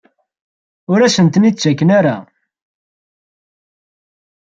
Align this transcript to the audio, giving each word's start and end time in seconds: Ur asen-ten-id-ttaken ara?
Ur 0.91 0.99
asen-ten-id-ttaken 1.01 1.89
ara? 1.99 2.15